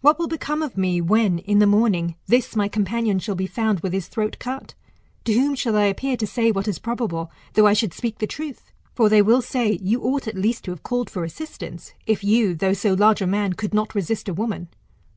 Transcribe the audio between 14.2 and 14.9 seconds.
a woman.